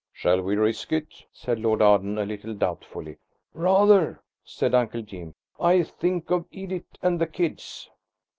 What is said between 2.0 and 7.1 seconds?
a little doubtfully. "Rather!" said Uncle Jim; "think of Edith